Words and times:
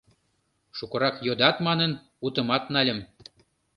Шукырак 0.77 1.15
йодат 1.25 1.57
манын, 1.67 1.91
утымат 2.25 2.63
нальым. 2.73 2.99